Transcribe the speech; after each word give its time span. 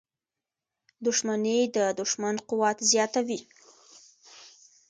•دښمني 1.05 1.57
د 1.75 1.77
دوښمن 1.99 2.35
قوت 2.49 2.77
زیاتوي. 2.91 3.39